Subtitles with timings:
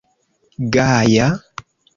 [0.77, 1.29] Gaja?